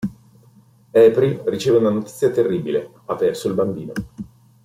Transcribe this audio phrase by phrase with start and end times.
[0.93, 3.93] April riceve una notizia terribile, ha perso il bambino.